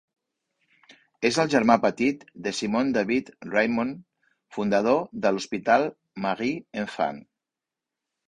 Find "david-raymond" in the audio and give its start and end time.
2.95-4.01